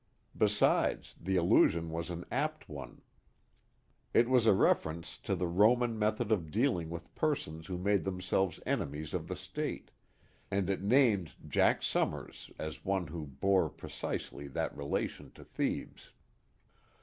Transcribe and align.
Besides, 0.35 1.13
the 1.21 1.35
allusion 1.35 1.91
was 1.91 2.09
an 2.09 2.25
apt 2.31 2.67
one. 2.67 3.03
It 4.15 4.27
was 4.27 4.47
a 4.47 4.53
reference 4.55 5.15
to 5.19 5.35
the 5.35 5.45
Roman 5.45 5.99
method 5.99 6.31
of 6.31 6.49
dealing 6.49 6.89
with 6.89 7.13
persons 7.13 7.67
who 7.67 7.77
made 7.77 8.03
themselves 8.03 8.59
enemies 8.65 9.13
of 9.13 9.27
the 9.27 9.35
State, 9.35 9.91
and 10.49 10.71
it 10.71 10.81
named 10.81 11.33
Jack 11.47 11.83
Summers 11.83 12.49
as 12.57 12.83
one 12.83 13.05
who 13.05 13.27
bore 13.27 13.69
precisely 13.69 14.47
that 14.47 14.75
relation 14.75 15.29
to 15.33 15.43
Thebes. 15.43 16.13